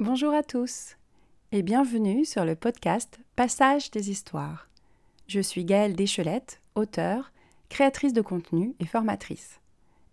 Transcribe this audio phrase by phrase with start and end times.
[0.00, 0.96] Bonjour à tous
[1.52, 4.68] et bienvenue sur le podcast Passage des histoires.
[5.28, 7.30] Je suis Gaëlle Deschelette, auteure,
[7.68, 9.60] créatrice de contenu et formatrice.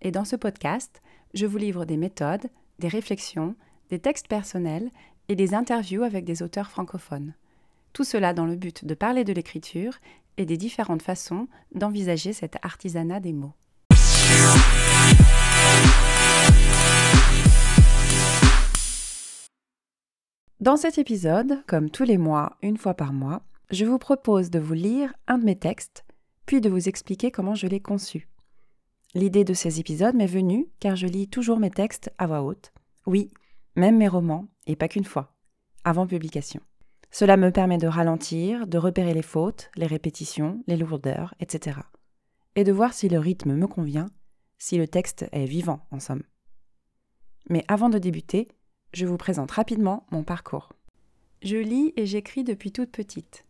[0.02, 1.02] Et dans ce podcast,
[1.34, 3.56] je vous livre des méthodes, des réflexions,
[3.90, 4.92] des textes personnels
[5.28, 7.34] et des interviews avec des auteurs francophones.
[7.98, 9.98] Tout cela dans le but de parler de l'écriture
[10.38, 13.56] et des différentes façons d'envisager cet artisanat des mots.
[20.60, 24.60] Dans cet épisode, comme tous les mois, une fois par mois, je vous propose de
[24.60, 26.06] vous lire un de mes textes,
[26.46, 28.30] puis de vous expliquer comment je l'ai conçu.
[29.16, 32.74] L'idée de ces épisodes m'est venue car je lis toujours mes textes à voix haute.
[33.08, 33.32] Oui,
[33.76, 35.34] même mes romans, et pas qu'une fois,
[35.84, 36.62] avant publication.
[37.20, 41.80] Cela me permet de ralentir, de repérer les fautes, les répétitions, les lourdeurs, etc.
[42.56, 44.06] Et de voir si le rythme me convient,
[44.60, 46.22] si le texte est vivant, en somme.
[47.50, 48.48] Mais avant de débuter,
[48.94, 50.74] je vous présente rapidement mon parcours.
[51.42, 53.46] Je lis et j'écris depuis toute petite,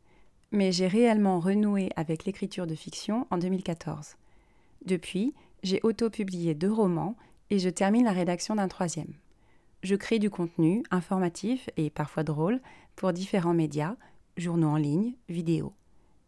[0.52, 4.16] mais j'ai réellement renoué avec l'écriture de fiction en 2014.
[4.86, 7.18] Depuis, j'ai auto-publié deux romans
[7.50, 9.12] et je termine la rédaction d'un troisième.
[9.84, 12.60] Je crée du contenu informatif et parfois drôle
[12.96, 13.96] pour différents médias,
[14.36, 15.74] journaux en ligne, vidéos.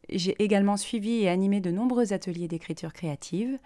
[0.10, 3.58] J'ai également suivi et animé de nombreux ateliers d'écriture créative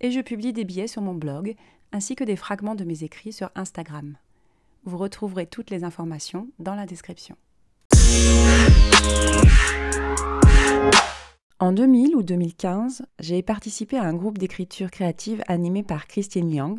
[0.00, 1.54] et je publie des billets sur mon blog
[1.92, 4.16] ainsi que des fragments de mes écrits sur Instagram.
[4.84, 7.36] Vous retrouverez toutes les informations dans la description.
[11.60, 16.78] En 2000 ou 2015, j'ai participé à un groupe d'écriture créative animé par Christine Liang,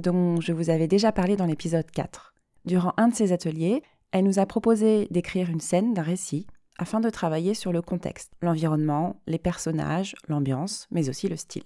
[0.00, 2.34] dont je vous avais déjà parlé dans l'épisode 4.
[2.64, 6.46] Durant un de ces ateliers, elle nous a proposé d'écrire une scène d'un récit
[6.78, 11.64] afin de travailler sur le contexte, l'environnement, les personnages, l'ambiance, mais aussi le style.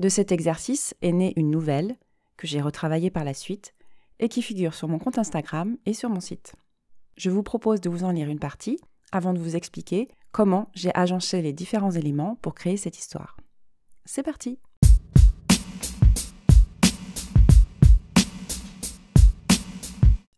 [0.00, 1.96] De cet exercice est née une nouvelle,
[2.36, 3.74] que j'ai retravaillée par la suite,
[4.20, 6.54] et qui figure sur mon compte Instagram et sur mon site.
[7.16, 8.78] Je vous propose de vous en lire une partie
[9.10, 13.36] avant de vous expliquer comment j'ai agencé les différents éléments pour créer cette histoire.
[14.04, 14.58] C'est parti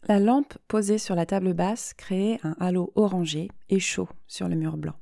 [0.09, 4.57] La lampe posée sur la table basse créait un halo orangé et chaud sur le
[4.57, 4.97] mur blanc.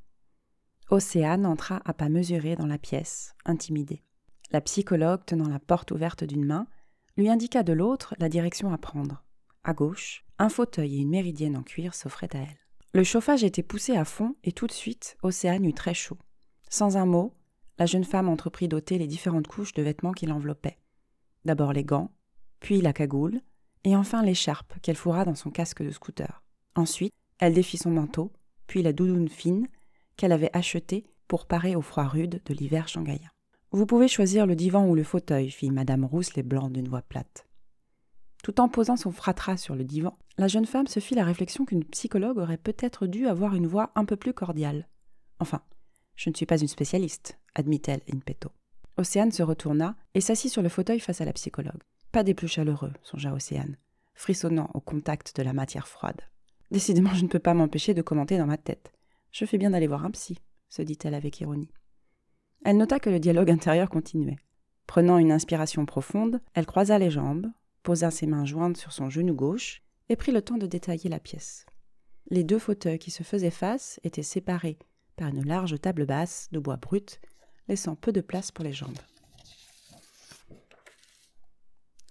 [0.91, 4.03] Océane entra à pas mesurés dans la pièce, intimidée.
[4.51, 6.67] La psychologue, tenant la porte ouverte d'une main,
[7.17, 9.25] lui indiqua de l'autre la direction à prendre.
[9.65, 12.59] À gauche, un fauteuil et une méridienne en cuir s'offraient à elle.
[12.95, 16.19] Le chauffage était poussé à fond et tout de suite, Océane eut très chaud.
[16.71, 17.35] Sans un mot,
[17.79, 20.79] la jeune femme entreprit d'ôter les différentes couches de vêtements qui l'enveloppaient.
[21.45, 22.11] D'abord les gants,
[22.61, 23.43] puis la cagoule,
[23.85, 26.43] et enfin l'écharpe qu'elle fourra dans son casque de scooter.
[26.75, 28.33] Ensuite, elle défit son manteau,
[28.67, 29.69] puis la doudoune fine
[30.17, 33.31] qu'elle avait achetée pour parer au froid rude de l'hiver shanghaïen.
[33.71, 37.03] Vous pouvez choisir le divan ou le fauteuil, fit Madame Rousse les Blancs d'une voix
[37.03, 37.47] plate.
[38.43, 41.65] Tout en posant son fratras sur le divan, la jeune femme se fit la réflexion
[41.65, 44.89] qu'une psychologue aurait peut-être dû avoir une voix un peu plus cordiale.
[45.39, 45.61] Enfin,
[46.17, 48.51] je ne suis pas une spécialiste, admit-elle in petto.
[48.97, 51.83] Océane se retourna et s'assit sur le fauteuil face à la psychologue.
[52.13, 53.77] Pas des plus chaleureux, songea Océane,
[54.15, 56.21] frissonnant au contact de la matière froide.
[56.71, 58.93] Décidément, je ne peux pas m'empêcher de commenter dans ma tête.
[59.31, 60.39] Je fais bien d'aller voir un psy,
[60.69, 61.71] se dit-elle avec ironie.
[62.65, 64.39] Elle nota que le dialogue intérieur continuait.
[64.87, 67.47] Prenant une inspiration profonde, elle croisa les jambes,
[67.83, 71.21] posa ses mains jointes sur son genou gauche et prit le temps de détailler la
[71.21, 71.67] pièce.
[72.31, 74.79] Les deux fauteuils qui se faisaient face étaient séparés
[75.17, 77.21] par une large table basse de bois brut,
[77.69, 78.99] laissant peu de place pour les jambes.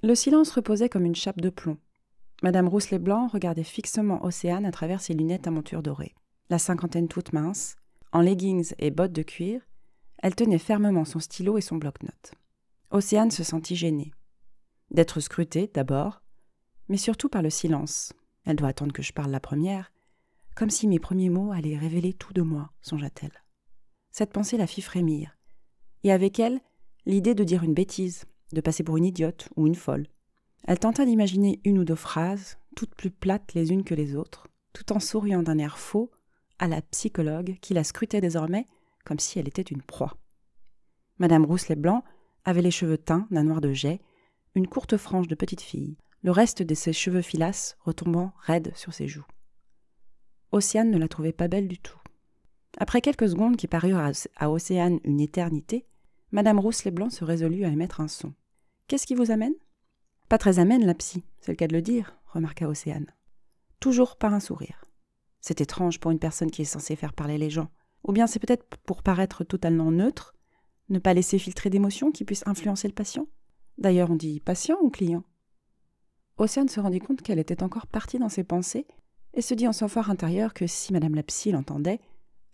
[0.04, 1.78] Le silence reposait comme une chape de plomb.
[2.44, 6.14] Madame Rousselet Blanc regardait fixement Océane à travers ses lunettes à monture dorée.
[6.50, 7.76] La cinquantaine toute mince,
[8.12, 9.62] en leggings et bottes de cuir,
[10.20, 12.34] elle tenait fermement son stylo et son bloc-notes.
[12.92, 14.14] Océane se sentit gênée.
[14.92, 16.22] D'être scrutée, d'abord,
[16.90, 18.14] mais surtout par le silence.
[18.46, 19.92] Elle doit attendre que je parle la première,
[20.56, 23.44] comme si mes premiers mots allaient révéler tout de moi, songea-t-elle.
[24.12, 25.38] Cette pensée la fit frémir,
[26.04, 26.62] et avec elle,
[27.06, 30.08] l'idée de dire une bêtise, de passer pour une idiote ou une folle.
[30.66, 34.48] Elle tenta d'imaginer une ou deux phrases, toutes plus plates les unes que les autres,
[34.74, 36.12] tout en souriant d'un air faux
[36.60, 38.66] à la psychologue qui la scrutait désormais
[39.06, 40.18] comme si elle était une proie.
[41.18, 42.04] Madame Rousselet Blanc
[42.44, 44.02] avait les cheveux teints d'un noir de jet,
[44.54, 48.94] une courte frange de petite fille, le reste de ses cheveux filasses retombant raides sur
[48.94, 49.26] ses joues.
[50.52, 52.00] Océane ne la trouvait pas belle du tout.
[52.78, 55.88] Après quelques secondes qui parurent à Océane une éternité,
[56.34, 58.34] Madame Rousselet Blanc se résolut à émettre un son.
[58.88, 59.54] Qu'est-ce qui vous amène?
[60.28, 63.14] Pas très amène, la psy, c'est le cas de le dire, remarqua Océane.
[63.80, 64.84] Toujours par un sourire.
[65.40, 67.70] C'est étrange pour une personne qui est censée faire parler les gens.
[68.04, 70.36] Ou bien c'est peut-être pour paraître totalement neutre,
[70.90, 73.28] ne pas laisser filtrer d'émotions qui puissent influencer le patient?
[73.78, 75.24] D'ailleurs, on dit patient ou client?
[76.38, 78.86] Océane se rendit compte qu'elle était encore partie dans ses pensées
[79.34, 82.02] et se dit en son fort intérieur que si Madame la psy l'entendait,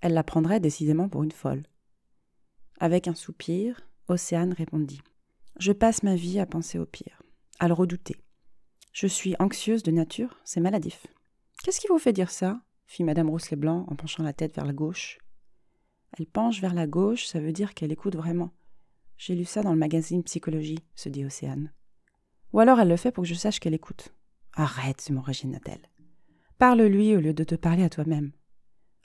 [0.02, 1.64] elle la prendrait décidément pour une folle.
[2.80, 5.02] Avec un soupir, Océane répondit
[5.60, 7.22] Je passe ma vie à penser au pire,
[7.60, 8.18] à le redouter.
[8.92, 11.08] Je suis anxieuse de nature, c'est maladif.
[11.64, 12.62] Qu'est-ce qui vous fait dire ça?
[12.86, 15.20] fit Madame Rousselet-Blanc en penchant la tête vers la gauche.
[16.18, 18.52] Elle penche vers la gauche, ça veut dire qu'elle écoute vraiment.
[19.18, 21.72] J'ai lu ça dans le magazine Psychologie, se dit Océane.
[22.52, 24.14] Ou alors elle le fait pour que je sache qu'elle écoute.
[24.54, 25.90] Arrête, se m'origine-t-elle.
[26.60, 28.32] Parle-lui au lieu de te parler à toi-même.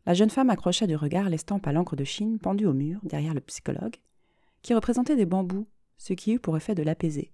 [0.09, 3.35] La jeune femme accrocha du regard l'estampe à l'encre de Chine pendue au mur derrière
[3.35, 3.97] le psychologue,
[4.63, 5.67] qui représentait des bambous,
[5.99, 7.31] ce qui eut pour effet de l'apaiser.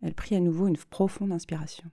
[0.00, 1.90] Elle prit à nouveau une profonde inspiration.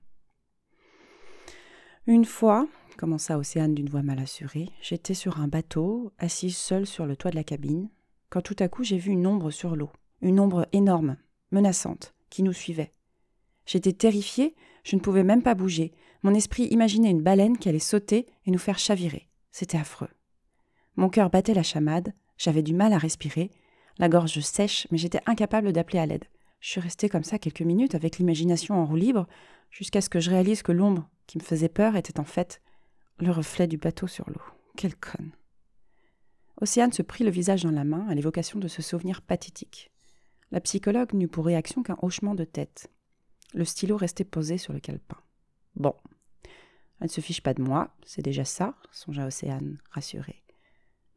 [2.06, 7.08] Une fois, commença Océane d'une voix mal assurée, j'étais sur un bateau, assise seule sur
[7.08, 7.90] le toit de la cabine,
[8.30, 9.90] quand tout à coup j'ai vu une ombre sur l'eau,
[10.22, 11.18] une ombre énorme,
[11.50, 12.94] menaçante, qui nous suivait.
[13.66, 14.54] J'étais terrifiée,
[14.84, 15.92] je ne pouvais même pas bouger.
[16.22, 19.27] Mon esprit imaginait une baleine qui allait sauter et nous faire chavirer.
[19.60, 20.12] C'était affreux.
[20.98, 23.50] Mon cœur battait la chamade, j'avais du mal à respirer,
[23.98, 26.26] la gorge sèche, mais j'étais incapable d'appeler à l'aide.
[26.60, 29.26] Je suis restée comme ça quelques minutes avec l'imagination en roue libre,
[29.72, 32.62] jusqu'à ce que je réalise que l'ombre qui me faisait peur était en fait
[33.18, 34.44] le reflet du bateau sur l'eau.
[34.76, 35.32] Quelle conne.
[36.62, 39.90] Océane se prit le visage dans la main à l'évocation de ce souvenir pathétique.
[40.52, 42.92] La psychologue n'eut pour réaction qu'un hochement de tête.
[43.56, 45.18] Le stylo restait posé sur le calepin.
[45.76, 45.96] Bon.
[47.00, 50.44] Elle ne se fiche pas de moi, c'est déjà ça, songea Océane, rassurée.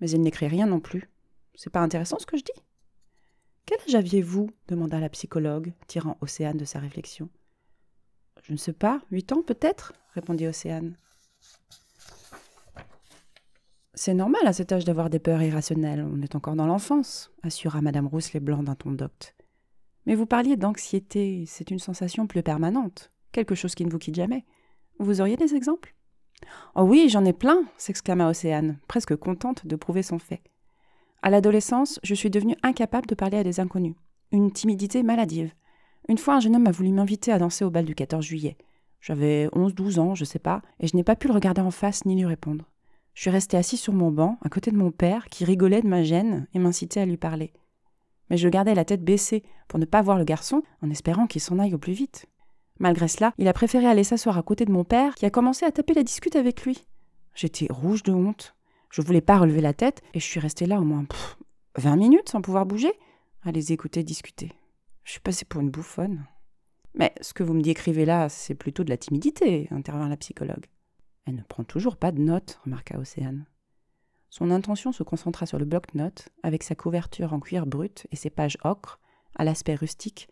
[0.00, 1.08] Mais elle n'écrit rien non plus.
[1.54, 2.62] C'est pas intéressant ce que je dis?
[3.66, 4.50] Quel âge aviez-vous?
[4.68, 7.28] demanda la psychologue, tirant Océane de sa réflexion.
[8.42, 9.92] Je ne sais pas, huit ans peut-être?
[10.14, 10.96] répondit Océane.
[13.94, 17.82] C'est normal à cet âge d'avoir des peurs irrationnelles, on est encore dans l'enfance, assura
[17.82, 19.34] Madame Rousse les Blancs d'un ton docte.
[20.06, 24.14] Mais vous parliez d'anxiété, c'est une sensation plus permanente, quelque chose qui ne vous quitte
[24.14, 24.46] jamais.
[25.00, 25.94] Vous auriez des exemples?
[26.74, 30.42] Oh oui, j'en ai plein, s'exclama Océane, presque contente de prouver son fait.
[31.22, 33.94] À l'adolescence, je suis devenue incapable de parler à des inconnus.
[34.30, 35.54] Une timidité maladive.
[36.08, 38.58] Une fois, un jeune homme a voulu m'inviter à danser au bal du 14 juillet.
[39.00, 42.04] J'avais 11-12 ans, je sais pas, et je n'ai pas pu le regarder en face
[42.04, 42.70] ni lui répondre.
[43.14, 45.88] Je suis restée assis sur mon banc, à côté de mon père, qui rigolait de
[45.88, 47.54] ma gêne et m'incitait à lui parler
[48.30, 51.40] mais je gardais la tête baissée pour ne pas voir le garçon, en espérant qu'il
[51.40, 52.26] s'en aille au plus vite.
[52.80, 55.66] Malgré cela, il a préféré aller s'asseoir à côté de mon père, qui a commencé
[55.66, 56.86] à taper la discute avec lui.
[57.34, 58.56] J'étais rouge de honte.
[58.90, 61.04] Je voulais pas relever la tête, et je suis restée là au moins
[61.76, 62.92] vingt minutes sans pouvoir bouger,
[63.42, 64.50] à les écouter discuter.
[65.04, 66.26] Je suis passée pour une bouffonne.
[66.94, 70.66] Mais ce que vous me décrivez là, c'est plutôt de la timidité, intervint la psychologue.
[71.26, 73.44] Elle ne prend toujours pas de notes, remarqua Océane.
[74.30, 78.30] Son intention se concentra sur le bloc-notes, avec sa couverture en cuir brut et ses
[78.30, 79.00] pages ocre,
[79.36, 80.28] à l'aspect rustique,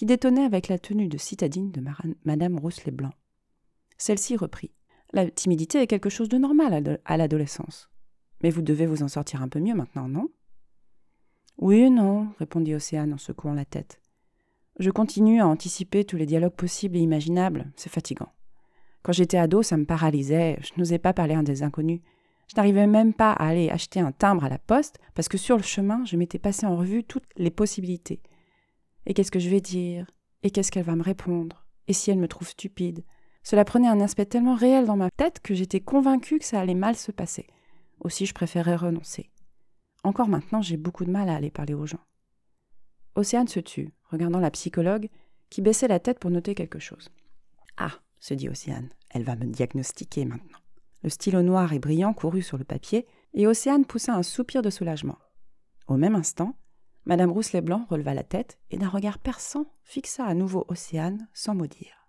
[0.00, 1.84] qui détonnait avec la tenue de citadine de
[2.24, 3.12] Madame Rousselet Blanc.
[3.98, 4.72] Celle-ci reprit.
[5.12, 7.90] La timidité est quelque chose de normal à l'adolescence.
[8.42, 10.30] Mais vous devez vous en sortir un peu mieux maintenant, non
[11.58, 14.00] Oui non, répondit Océane en secouant la tête.
[14.78, 18.32] Je continue à anticiper tous les dialogues possibles et imaginables, c'est fatigant.
[19.02, 22.00] Quand j'étais ado, ça me paralysait, je n'osais pas parler à des inconnus,
[22.48, 25.58] je n'arrivais même pas à aller acheter un timbre à la poste parce que sur
[25.58, 28.22] le chemin, je m'étais passé en revue toutes les possibilités.
[29.06, 30.06] Et qu'est-ce que je vais dire?
[30.42, 31.66] Et qu'est-ce qu'elle va me répondre?
[31.88, 33.04] Et si elle me trouve stupide?
[33.42, 36.74] Cela prenait un aspect tellement réel dans ma tête que j'étais convaincue que ça allait
[36.74, 37.46] mal se passer.
[38.00, 39.30] Aussi, je préférais renoncer.
[40.04, 42.04] Encore maintenant, j'ai beaucoup de mal à aller parler aux gens.
[43.14, 45.08] Océane se tut, regardant la psychologue,
[45.50, 47.10] qui baissait la tête pour noter quelque chose.
[47.76, 50.58] Ah, se dit Océane, elle va me diagnostiquer maintenant.
[51.02, 54.70] Le stylo noir et brillant courut sur le papier, et Océane poussa un soupir de
[54.70, 55.18] soulagement.
[55.86, 56.56] Au même instant,
[57.06, 61.54] Madame Rousselet Blanc releva la tête et d'un regard perçant fixa à nouveau Océane sans
[61.54, 62.08] mot dire.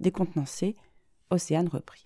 [0.00, 0.76] Décontenancée,
[1.30, 2.04] Océane reprit.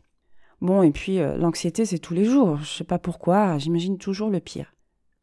[0.61, 2.59] Bon, et puis euh, l'anxiété, c'est tous les jours.
[2.59, 4.75] Je sais pas pourquoi, j'imagine toujours le pire.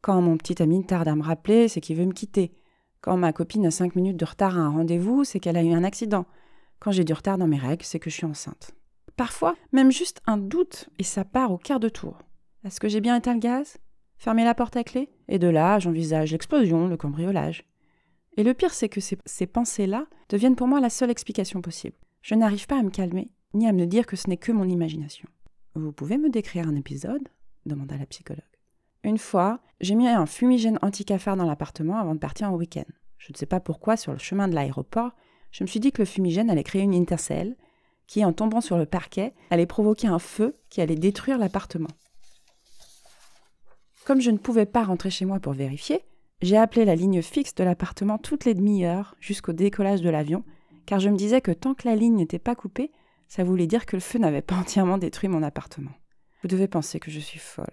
[0.02, 2.54] Quand mon petit ami tarde à me rappeler, c'est qu'il veut me quitter.
[3.00, 5.72] Quand ma copine a cinq minutes de retard à un rendez-vous, c'est qu'elle a eu
[5.72, 6.26] un accident.
[6.78, 8.72] Quand j'ai du retard dans mes règles, c'est que je suis enceinte.
[9.16, 12.18] Parfois, même juste un doute, et ça part au quart de tour.
[12.64, 13.78] Est-ce que j'ai bien éteint le gaz?
[14.20, 17.64] Fermé la porte à clé Et de là, j'envisage l'explosion, le cambriolage.
[18.36, 21.96] Et le pire, c'est que ces, ces pensées-là deviennent pour moi la seule explication possible.
[22.20, 24.68] Je n'arrive pas à me calmer, ni à me dire que ce n'est que mon
[24.68, 25.26] imagination.
[25.74, 27.28] Vous pouvez me décrire un épisode?
[27.64, 28.44] demanda la psychologue.
[29.04, 32.84] Une fois, j'ai mis un fumigène anti-cafard dans l'appartement avant de partir en week-end.
[33.16, 35.12] Je ne sais pas pourquoi, sur le chemin de l'aéroport,
[35.50, 37.56] je me suis dit que le fumigène allait créer une intercelle
[38.06, 41.88] qui, en tombant sur le parquet, allait provoquer un feu qui allait détruire l'appartement.
[44.10, 46.04] Comme je ne pouvais pas rentrer chez moi pour vérifier,
[46.42, 50.42] j'ai appelé la ligne fixe de l'appartement toutes les demi-heures jusqu'au décollage de l'avion,
[50.84, 52.90] car je me disais que tant que la ligne n'était pas coupée,
[53.28, 55.92] ça voulait dire que le feu n'avait pas entièrement détruit mon appartement.
[56.42, 57.70] Vous devez penser que je suis folle.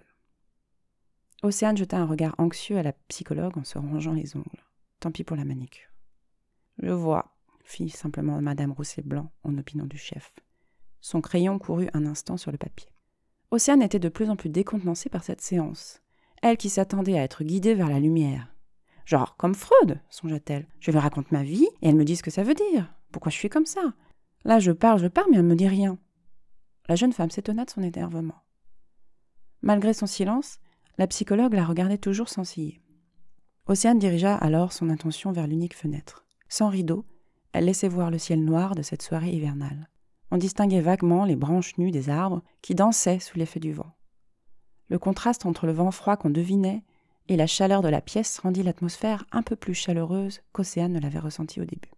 [1.42, 4.64] Océane jeta un regard anxieux à la psychologue en se rangeant les ongles.
[5.00, 5.90] Tant pis pour la manicure.
[6.80, 10.32] Je vois, fit simplement Madame Rousset-Blanc en opinant du chef.
[11.00, 12.92] Son crayon courut un instant sur le papier.
[13.50, 16.00] Océane était de plus en plus décontenancée par cette séance.
[16.42, 18.54] Elle qui s'attendait à être guidée vers la lumière.
[19.04, 20.66] Genre, comme Freud, songea-t-elle.
[20.80, 22.92] Je lui raconte ma vie et elle me dit ce que ça veut dire.
[23.10, 23.94] Pourquoi je suis comme ça?
[24.44, 25.98] Là, je parle, je parle, mais elle me dit rien.
[26.88, 28.42] La jeune femme s'étonna de son énervement.
[29.62, 30.58] Malgré son silence,
[30.98, 32.80] la psychologue la regardait toujours sans ciller.
[33.66, 36.24] Océane dirigea alors son attention vers l'unique fenêtre.
[36.48, 37.04] Sans rideau,
[37.52, 39.88] elle laissait voir le ciel noir de cette soirée hivernale.
[40.30, 43.94] On distinguait vaguement les branches nues des arbres qui dansaient sous l'effet du vent.
[44.88, 46.82] Le contraste entre le vent froid qu'on devinait
[47.28, 51.18] et la chaleur de la pièce rendit l'atmosphère un peu plus chaleureuse qu'Océane ne l'avait
[51.18, 51.92] ressentie au début.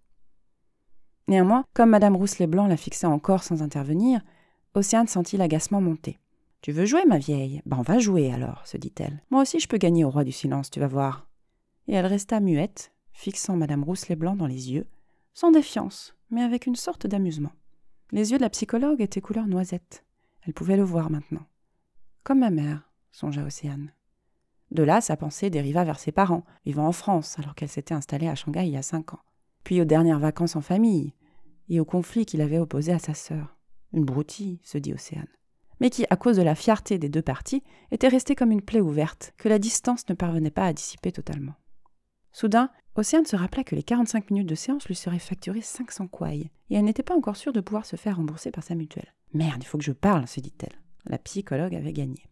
[1.29, 4.21] Néanmoins, comme Madame Rousselet-Blanc la fixait encore sans intervenir,
[4.75, 6.19] Océane sentit l'agacement monter.
[6.63, 7.63] Tu veux jouer, ma vieille?
[7.65, 9.23] Ben va jouer alors, se dit-elle.
[9.31, 11.29] Moi aussi je peux gagner au roi du silence, tu vas voir.
[11.87, 14.87] Et elle resta muette, fixant Madame Rousselet-Blanc dans les yeux,
[15.33, 17.53] sans défiance, mais avec une sorte d'amusement.
[18.13, 20.05] Les yeux de la psychologue étaient couleur noisette.
[20.43, 21.47] Elle pouvait le voir maintenant.
[22.23, 23.93] Comme ma mère, songea Océane.
[24.71, 28.29] De là, sa pensée dériva vers ses parents, vivant en France, alors qu'elle s'était installée
[28.29, 29.21] à Shanghai il y a cinq ans.
[29.65, 31.15] Puis aux dernières vacances en famille,
[31.69, 33.57] et au conflit qu'il avait opposé à sa sœur.
[33.93, 35.27] Une broutille, se dit Océane.
[35.81, 38.81] Mais qui, à cause de la fierté des deux parties, était restée comme une plaie
[38.81, 41.55] ouverte, que la distance ne parvenait pas à dissiper totalement.
[42.33, 46.51] Soudain, Océane se rappela que les 45 minutes de séance lui seraient facturées 500 kouailles,
[46.69, 49.15] et elle n'était pas encore sûre de pouvoir se faire rembourser par sa mutuelle.
[49.33, 50.79] Merde, il faut que je parle, se dit-elle.
[51.11, 52.31] La psychologue avait gagné.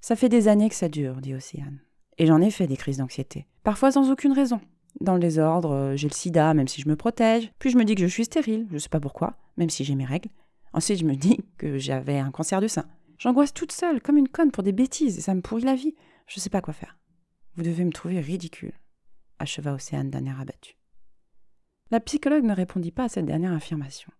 [0.00, 1.80] Ça fait des années que ça dure, dit Océane.
[2.16, 3.46] Et j'en ai fait des crises d'anxiété.
[3.64, 4.60] Parfois sans aucune raison.
[5.00, 7.50] Dans le désordre, euh, j'ai le sida, même si je me protège.
[7.58, 9.96] Puis je me dis que je suis stérile, je sais pas pourquoi, même si j'ai
[9.96, 10.30] mes règles.
[10.72, 12.86] Ensuite, je me dis que j'avais un cancer du sein.
[13.18, 15.96] J'angoisse toute seule, comme une conne pour des bêtises, et ça me pourrit la vie.
[16.28, 16.96] Je sais pas quoi faire.
[17.56, 18.74] Vous devez me trouver ridicule
[19.40, 20.76] acheva Océane d'un air abattu.
[21.90, 24.12] La psychologue ne répondit pas à cette dernière affirmation.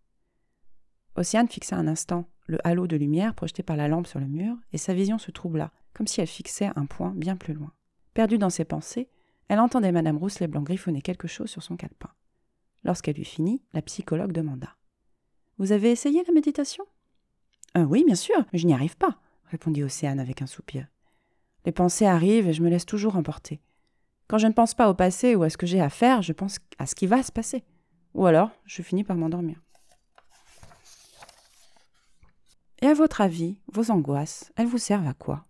[1.16, 4.56] Océane fixa un instant le halo de lumière projeté par la lampe sur le mur,
[4.72, 7.72] et sa vision se troubla, comme si elle fixait un point bien plus loin.
[8.12, 9.08] Perdue dans ses pensées,
[9.48, 12.10] elle entendait Madame Rousselet-Blanc griffonner quelque chose sur son calepin.
[12.84, 14.76] Lorsqu'elle eut fini, la psychologue demanda
[15.58, 16.84] Vous avez essayé la méditation
[17.76, 20.86] euh, Oui, bien sûr, mais je n'y arrive pas, répondit Océane avec un soupir.
[21.64, 23.60] Les pensées arrivent et je me laisse toujours emporter.
[24.28, 26.32] Quand je ne pense pas au passé ou à ce que j'ai à faire, je
[26.32, 27.64] pense à ce qui va se passer.
[28.14, 29.60] Ou alors, je finis par m'endormir.
[32.82, 35.44] Et à votre avis, vos angoisses, elles vous servent à quoi?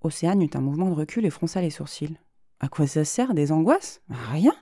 [0.00, 2.16] Océane eut un mouvement de recul et fronça les sourcils.
[2.60, 4.00] À quoi ça sert des angoisses?
[4.08, 4.54] Rien.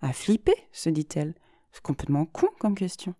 [0.00, 1.34] À flipper, se dit-elle.
[1.72, 3.14] C'est complètement con comme question.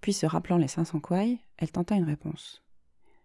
[0.00, 2.62] Puis, se rappelant les 500 couailles, elle tenta une réponse.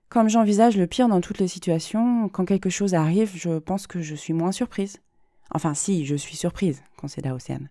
[0.10, 4.00] Comme j'envisage le pire dans toutes les situations, quand quelque chose arrive, je pense que
[4.00, 5.02] je suis moins surprise.
[5.50, 7.70] Enfin si, je suis surprise, concéda Océane.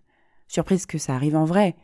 [0.49, 1.75] Surprise que ça arrive en vrai,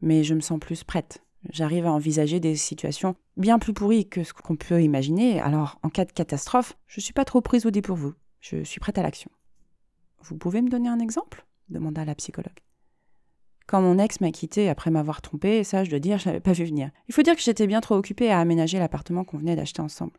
[0.00, 1.22] mais je me sens plus prête.
[1.50, 5.88] J'arrive à envisager des situations bien plus pourries que ce qu'on peut imaginer, alors en
[5.88, 8.10] cas de catastrophe, je suis pas trop prise au dépourvu.
[8.40, 9.30] Je suis prête à l'action.
[10.22, 11.46] Vous pouvez me donner un exemple?
[11.68, 12.60] demanda la psychologue.
[13.66, 16.52] Quand mon ex m'a quitté après m'avoir trompé, ça je dois dire, je n'avais pas
[16.52, 16.90] vu venir.
[17.08, 20.18] Il faut dire que j'étais bien trop occupée à aménager l'appartement qu'on venait d'acheter ensemble.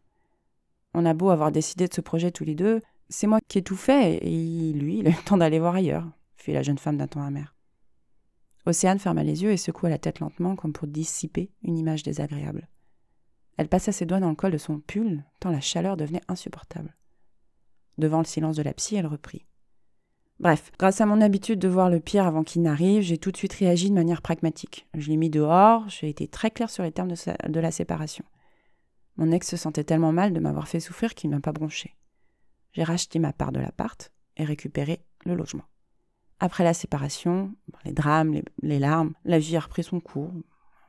[0.94, 3.62] On a beau avoir décidé de ce projet tous les deux, c'est moi qui ai
[3.64, 6.78] tout fait, et lui, il a eu le temps d'aller voir ailleurs, fit la jeune
[6.78, 7.56] femme d'un ton amer.
[8.70, 12.70] Océane ferma les yeux et secoua la tête lentement comme pour dissiper une image désagréable.
[13.58, 16.96] Elle passa ses doigts dans le col de son pull, tant la chaleur devenait insupportable.
[17.98, 19.46] Devant le silence de la psy, elle reprit.
[20.40, 23.38] Bref, grâce à mon habitude de voir le pire avant qu'il n'arrive, j'ai tout de
[23.38, 24.88] suite réagi de manière pragmatique.
[24.94, 28.24] Je l'ai mis dehors, j'ai été très claire sur les termes de, la séparation.
[29.18, 31.98] Mon ex se sentait tellement mal de m'avoir fait souffrir qu'il ne m'a pas bronché
[32.74, 35.66] j'ai racheté ma part de l'appart et récupéré le logement.
[36.40, 37.54] Après la séparation,
[37.86, 40.32] les drames, les, larmes, la vie a repris son cours,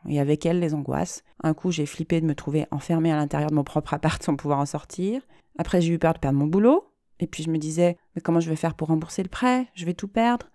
[0.09, 1.25] et avec elle les angoisses.
[1.43, 4.37] Un coup, j'ai flippé de me trouver enfermée à l'intérieur de mon propre appart sans
[4.37, 5.23] pouvoir en sortir.
[5.59, 6.87] Après, j'ai eu peur de perdre mon boulot.
[7.19, 9.69] Et puis, je me disais, mais comment je vais faire pour rembourser le prêt?
[9.75, 10.47] Je vais tout perdre.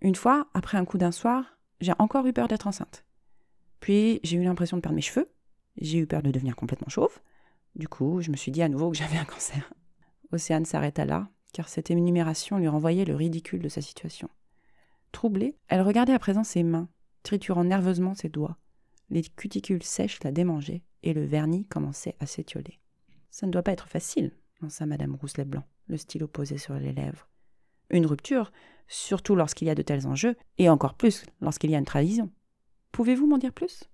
[0.00, 3.04] Une fois, après un coup d'un soir, j'ai encore eu peur d'être enceinte.
[3.80, 5.30] Puis, j'ai eu l'impression de perdre mes cheveux.
[5.80, 7.20] J'ai eu peur de devenir complètement chauve.
[7.74, 9.72] Du coup, je me suis dit à nouveau que j'avais un cancer.
[10.30, 14.28] Océane s'arrêta là, car cette énumération lui renvoyait le ridicule de sa situation.
[15.12, 16.88] Troublée, elle regardait à présent ses mains,
[17.22, 18.58] triturant nerveusement ses doigts.
[19.10, 22.78] Les cuticules sèches la démangeaient, et le vernis commençait à s'étioler.
[23.30, 25.64] Ça ne doit pas être facile, lança Madame Rousselet-Blanc.
[25.86, 27.28] le stylo posé sur les lèvres.
[27.90, 28.52] Une rupture,
[28.88, 32.30] surtout lorsqu'il y a de tels enjeux, et encore plus lorsqu'il y a une trahison.
[32.92, 33.84] Pouvez-vous m'en dire plus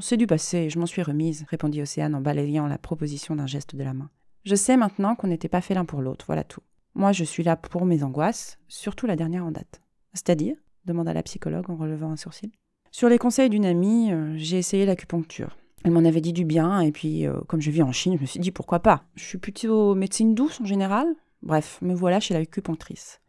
[0.00, 3.76] C'est du passé, je m'en suis remise, répondit Océane en balayant la proposition d'un geste
[3.76, 4.10] de la main.
[4.46, 6.60] Je sais maintenant qu'on n'était pas fait l'un pour l'autre, voilà tout.
[6.94, 9.80] Moi, je suis là pour mes angoisses, surtout la dernière en date.
[10.14, 12.52] C'est-à-dire demanda la psychologue en relevant un sourcil.
[12.92, 15.56] Sur les conseils d'une amie, euh, j'ai essayé l'acupuncture.
[15.82, 18.20] Elle m'en avait dit du bien, et puis, euh, comme je vis en Chine, je
[18.20, 19.02] me suis dit pourquoi pas.
[19.16, 21.08] Je suis plutôt médecine douce en général.
[21.42, 23.20] Bref, me voilà chez l'acupunctrice.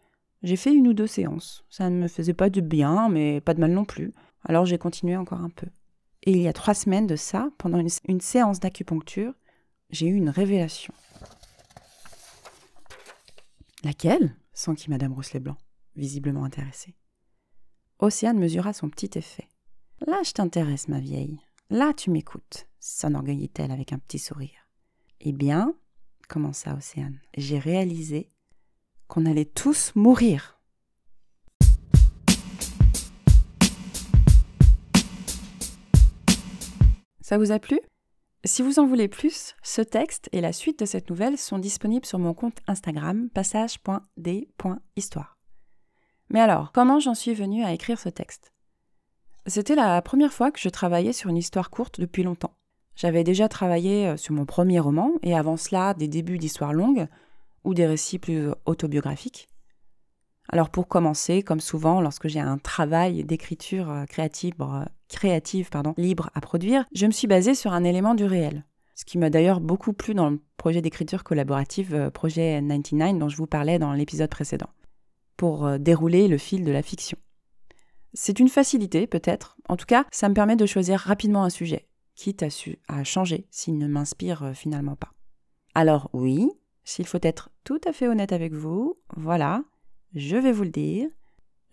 [0.44, 1.66] J'ai fait une ou deux séances.
[1.72, 4.14] Ça ne me faisait pas de bien, mais pas de mal non plus.
[4.44, 5.66] Alors j'ai continué encore un peu.
[6.22, 9.34] Et il y a trois semaines de ça, pendant une, une séance d'acupuncture,
[9.90, 10.94] j'ai eu une révélation.
[13.84, 14.36] Laquelle?
[14.54, 15.56] S'enquit Madame Rousselet-Blanc,
[15.96, 16.96] visiblement intéressée.
[18.00, 19.48] Océane mesura son petit effet.
[20.08, 21.40] Là, je t'intéresse, ma vieille.
[21.70, 24.68] Là, tu m'écoutes, s'enorgueillit-elle avec un petit sourire.
[25.20, 25.76] Eh bien,
[26.28, 28.32] commença Océane, j'ai réalisé
[29.08, 30.60] qu'on allait tous mourir.
[37.22, 37.80] Ça vous a plu?
[38.48, 42.06] Si vous en voulez plus, ce texte et la suite de cette nouvelle sont disponibles
[42.06, 45.38] sur mon compte Instagram passage.d.histoire.
[46.30, 48.54] Mais alors, comment j'en suis venue à écrire ce texte?
[49.48, 52.56] C'était la première fois que je travaillais sur une histoire courte depuis longtemps.
[52.96, 57.10] J'avais déjà travaillé euh, sur mon premier roman et avant cela des débuts d'histoires longues
[57.66, 59.50] ou des récits plus autobiographiques.
[60.50, 66.42] Alors pour commencer, comme souvent lorsque j'ai un travail d'écriture euh, créative, euh, libre à
[66.42, 68.64] produire, je me suis basée sur un élément du réel.
[68.96, 73.38] Ce qui m'a d'ailleurs beaucoup plu dans le projet d'écriture collaborative Projet 99 dont je
[73.38, 74.70] vous parlais dans l'épisode précédent,
[75.36, 77.18] pour dérouler le fil de la fiction.
[78.14, 81.88] C'est une facilité peut-être, en tout cas ça me permet de choisir rapidement un sujet,
[82.16, 82.44] quitte
[82.88, 85.14] à, changer s'il ne m'inspire euh, finalement pas.
[85.76, 86.50] Alors oui,
[86.84, 89.64] s'il faut être tout à fait honnête avec vous, voilà,
[90.14, 91.10] je vais vous le dire,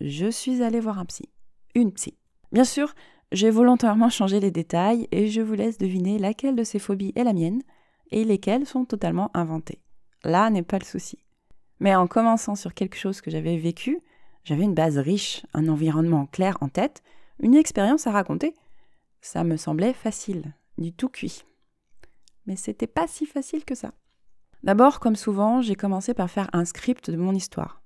[0.01, 1.29] je suis allée voir un psy.
[1.73, 2.17] Une psy.
[2.51, 2.93] Bien sûr,
[3.31, 7.23] j'ai volontairement changé les détails et je vous laisse deviner laquelle de ces phobies est
[7.23, 7.61] la mienne
[8.11, 9.81] et lesquelles sont totalement inventées.
[10.23, 11.19] Là n'est pas le souci.
[11.79, 13.99] Mais en commençant sur quelque chose que j'avais vécu,
[14.43, 17.03] j'avais une base riche, un environnement clair en tête,
[17.39, 18.53] une expérience à raconter
[19.25, 21.43] ça me semblait facile, du tout cuit.
[22.45, 23.91] Mais c'était pas si facile que ça.
[24.61, 27.81] D'abord, comme souvent, j'ai commencé par faire un script de mon histoire,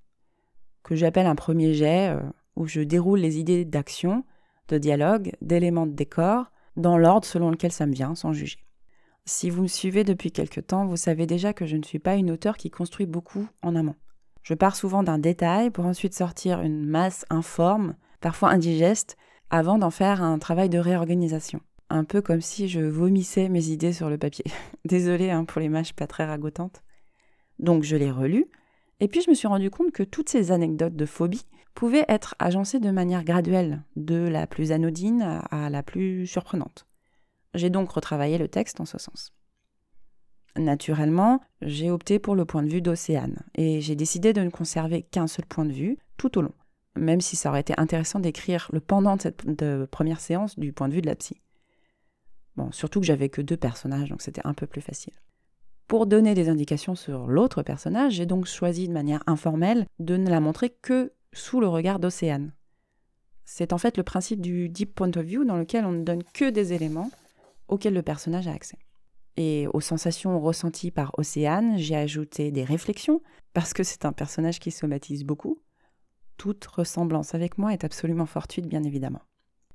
[0.90, 2.20] que j'appelle un premier jet, euh,
[2.56, 4.24] où je déroule les idées d'action,
[4.70, 8.58] de dialogue, d'éléments de décor, dans l'ordre selon lequel ça me vient, sans juger.
[9.28, 12.16] Si vous me suivez depuis quelque temps, vous savez déjà que je ne suis pas
[12.16, 13.94] une auteure qui construit beaucoup en amont.
[14.42, 19.16] Je pars souvent d'un détail pour ensuite sortir une masse informe, parfois indigeste,
[19.52, 21.62] avant d'en faire un travail de réorganisation.
[21.92, 24.46] Un peu comme si je vomissais mes idées sur le papier.
[24.86, 26.82] Désolée hein, pour l'image pas très ragotantes.
[27.60, 28.48] Donc je l'ai relu,
[29.00, 32.36] et puis je me suis rendu compte que toutes ces anecdotes de phobie pouvaient être
[32.40, 36.86] agencées de manière graduelle, de la plus anodine à la plus surprenante.
[37.54, 39.34] J'ai donc retravaillé le texte en ce sens.
[40.56, 45.04] Naturellement, j'ai opté pour le point de vue d'Océane, et j'ai décidé de ne conserver
[45.04, 46.54] qu'un seul point de vue tout au long
[47.00, 49.44] même si ça aurait été intéressant d'écrire le pendant de cette
[49.88, 51.42] première séance du point de vue de la psy.
[52.56, 55.14] Bon, surtout que j'avais que deux personnages, donc c'était un peu plus facile.
[55.90, 60.30] Pour donner des indications sur l'autre personnage, j'ai donc choisi de manière informelle de ne
[60.30, 62.54] la montrer que sous le regard d'Océane.
[63.44, 66.22] C'est en fait le principe du deep point of view dans lequel on ne donne
[66.32, 67.10] que des éléments
[67.70, 68.78] auxquels le personnage a accès.
[69.36, 73.24] Et aux sensations ressenties par Océane, j'ai ajouté des réflexions,
[73.54, 75.58] parce que c'est un personnage qui somatise beaucoup,
[76.38, 79.24] toute ressemblance avec moi est absolument fortuite, bien évidemment.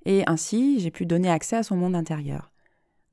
[0.05, 2.53] Et ainsi, j'ai pu donner accès à son monde intérieur.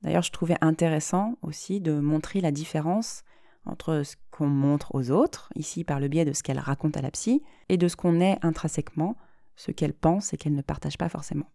[0.02, 3.22] D'ailleurs, je trouvais intéressant aussi de montrer la différence
[3.64, 7.02] entre ce qu'on montre aux autres, ici par le biais de ce qu'elle raconte à
[7.02, 9.16] la psy, et de ce qu'on est intrinsèquement,
[9.56, 11.46] ce qu'elle pense et qu'elle ne partage pas forcément.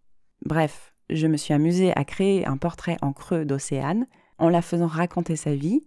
[0.46, 4.08] Bref, je me suis amusée à créer un portrait en creux d'Océane,
[4.38, 5.82] en la faisant raconter sa vie,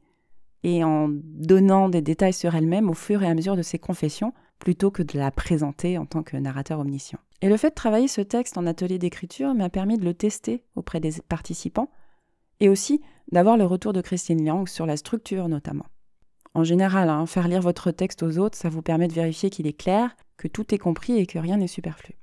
[0.62, 4.34] et en donnant des détails sur elle-même au fur et à mesure de ses confessions,
[4.58, 7.18] plutôt que de la présenter en tant que narrateur omniscient.
[7.40, 10.64] Et le fait de travailler ce texte en atelier d'écriture m'a permis de le tester
[10.74, 11.88] auprès des participants
[12.60, 13.00] et aussi
[13.32, 15.86] d'avoir le retour de Christine Liang sur la structure notamment.
[16.54, 19.66] En général, hein, faire lire votre texte aux autres, ça vous permet de vérifier qu'il
[19.66, 22.16] est clair, que tout est compris et que rien n'est superflu.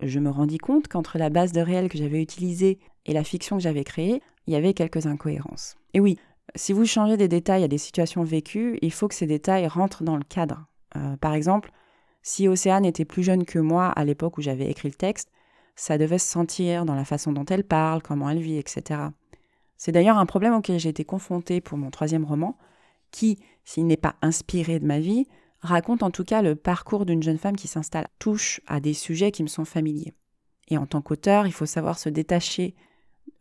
[0.00, 3.56] Je me rendis compte qu'entre la base de réel que j'avais utilisée et la fiction
[3.56, 5.76] que j'avais créée, il y avait quelques incohérences.
[5.94, 6.18] Et oui,
[6.54, 10.04] si vous changez des détails à des situations vécues, il faut que ces détails rentrent
[10.04, 10.66] dans le cadre.
[10.96, 11.70] Euh, par exemple,
[12.22, 15.30] si Océane était plus jeune que moi à l'époque où j'avais écrit le texte,
[15.74, 19.00] ça devait se sentir dans la façon dont elle parle, comment elle vit, etc.
[19.78, 22.58] C'est d'ailleurs un problème auquel j'ai été confrontée pour mon troisième roman,
[23.12, 25.26] qui, s'il n'est pas inspiré de ma vie,
[25.60, 29.32] raconte en tout cas le parcours d'une jeune femme qui s'installe, touche à des sujets
[29.32, 30.12] qui me sont familiers.
[30.68, 32.74] Et en tant qu'auteur, il faut savoir se détacher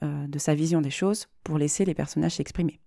[0.03, 2.79] euh, de sa vision des choses pour laisser les personnages s'exprimer.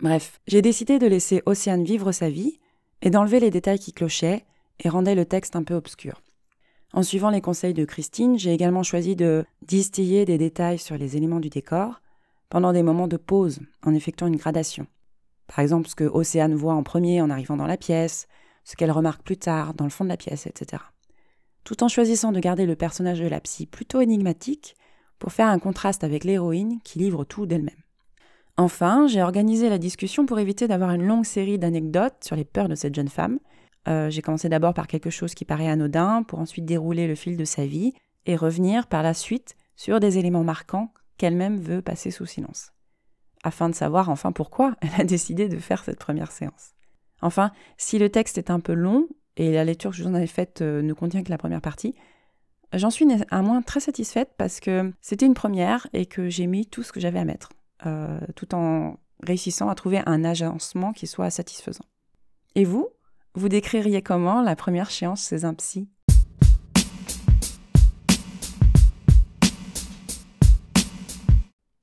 [0.00, 2.60] Bref, j'ai décidé de laisser Océane vivre sa vie
[3.02, 4.44] et d'enlever les détails qui clochaient
[4.80, 6.22] et rendaient le texte un peu obscur.
[6.92, 11.16] En suivant les conseils de Christine, j'ai également choisi de distiller des détails sur les
[11.16, 12.00] éléments du décor
[12.54, 14.86] pendant des moments de pause en effectuant une gradation.
[15.48, 18.28] Par exemple, ce que Océane voit en premier en arrivant dans la pièce,
[18.62, 20.80] ce qu'elle remarque plus tard dans le fond de la pièce, etc.
[21.64, 24.76] Tout en choisissant de garder le personnage de la psy plutôt énigmatique
[25.18, 27.74] pour faire un contraste avec l'héroïne qui livre tout d'elle-même.
[28.56, 32.68] Enfin, j'ai organisé la discussion pour éviter d'avoir une longue série d'anecdotes sur les peurs
[32.68, 33.40] de cette jeune femme.
[33.88, 37.36] Euh, j'ai commencé d'abord par quelque chose qui paraît anodin, pour ensuite dérouler le fil
[37.36, 37.94] de sa vie
[38.26, 42.74] et revenir par la suite sur des éléments marquants qu'elle-même veut passer sous silence
[43.44, 46.72] afin de savoir enfin pourquoi elle a décidé de faire cette première séance.
[47.22, 50.14] Enfin, si le texte est un peu long, et la lecture que je vous en
[50.14, 51.94] avais faite euh, ne contient que la première partie,
[52.72, 56.66] j'en suis à moins très satisfaite parce que c'était une première et que j'ai mis
[56.66, 57.50] tout ce que j'avais à mettre,
[57.86, 61.84] euh, tout en réussissant à trouver un agencement qui soit satisfaisant.
[62.54, 62.88] Et vous,
[63.34, 65.88] vous décririez comment la première séance chez un psy?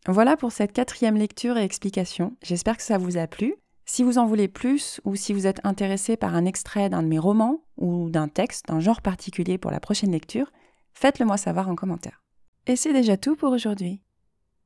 [0.08, 2.36] Voilà pour cette quatrième lecture et explication.
[2.42, 3.56] J'espère que ça vous a plu.
[3.86, 7.08] Si vous en voulez plus ou si vous êtes intéressé par un extrait d'un de
[7.08, 10.52] mes romans ou d'un texte d'un genre particulier pour la prochaine lecture,
[10.94, 12.24] faites-le moi savoir en commentaire.
[12.66, 14.02] Et c'est déjà tout pour aujourd'hui.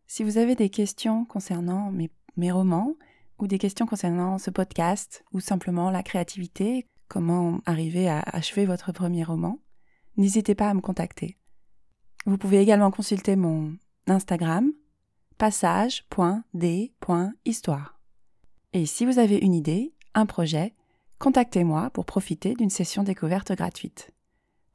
[0.07, 2.95] Si vous avez des questions concernant mes, romans
[3.39, 8.93] ou des questions concernant ce podcast ou simplement la créativité, comment arriver à achever votre
[8.93, 9.59] premier roman,
[10.15, 11.37] n'hésitez pas à me contacter.
[12.25, 13.73] Vous pouvez également consulter mon
[14.07, 14.71] Instagram
[15.37, 17.99] passage.d.histoire.
[18.73, 20.73] Et si vous avez une idée, un projet,
[21.19, 24.11] contactez-moi pour profiter d'une session découverte gratuite.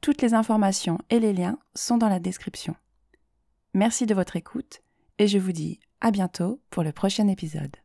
[0.01, 2.75] Toutes les informations et les liens sont dans la description.
[3.73, 4.81] Merci de votre écoute
[5.19, 7.77] et je vous dis à bientôt pour le prochain épisode.